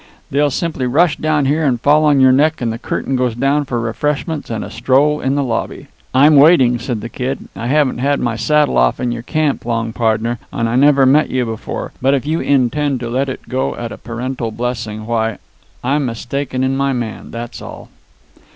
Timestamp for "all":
17.61-17.89